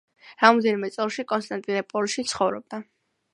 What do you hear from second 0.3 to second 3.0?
რამდენიმე წელი კონსტანტინოპოლში ცხოვრობდა.